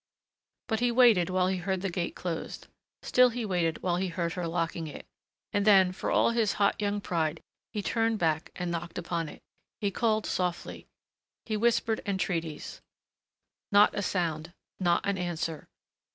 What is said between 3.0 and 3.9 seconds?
Still he waited